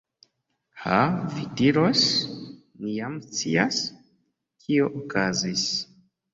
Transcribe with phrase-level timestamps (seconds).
[0.85, 1.01] Ha,
[1.33, 2.07] vi diros,
[2.85, 3.85] ni jam scias,
[4.67, 5.71] kio okazis.